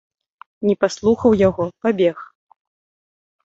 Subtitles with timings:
[0.67, 2.17] Не паслухаў яго, пабег.